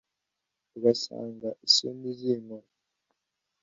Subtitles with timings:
[0.75, 2.67] Ugasanga isoni zinkora